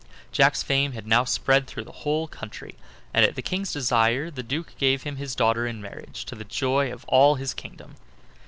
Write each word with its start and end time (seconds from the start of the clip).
Jack's 0.31 0.63
fame 0.63 0.93
had 0.93 1.05
now 1.05 1.23
spread 1.23 1.67
through 1.67 1.83
the 1.83 1.91
whole 2.01 2.27
country, 2.27 2.73
and 3.13 3.23
at 3.23 3.35
the 3.35 3.41
King's 3.43 3.71
desire 3.71 4.31
the 4.31 4.41
duke 4.41 4.75
gave 4.79 5.03
him 5.03 5.17
his 5.17 5.35
daughter 5.35 5.67
in 5.67 5.79
marriage, 5.79 6.25
to 6.25 6.33
the 6.33 6.43
joy 6.43 6.91
of 6.91 7.05
all 7.07 7.35
his 7.35 7.53
kingdom. 7.53 7.93